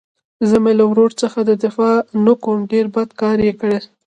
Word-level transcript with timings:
زه 0.49 0.55
مې 0.63 0.73
له 0.79 0.85
ورور 0.91 1.11
څخه 1.21 1.39
دفاع 1.63 1.95
نه 2.25 2.33
کوم 2.43 2.59
ډېر 2.71 2.85
بد 2.95 3.09
کار 3.21 3.37
يې 3.47 3.53
کړى. 3.61 3.79